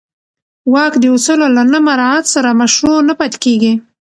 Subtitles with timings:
[0.73, 3.73] واک د اصولو له نه مراعت سره مشروع نه پاتې کېږي.